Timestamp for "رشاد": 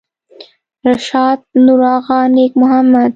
0.85-1.39